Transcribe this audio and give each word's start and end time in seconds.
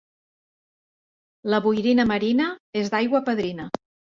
La 1.55 1.59
boirina 1.67 2.07
marina 2.15 2.51
és 2.83 2.93
d'aigua 2.95 3.25
padrina. 3.29 3.71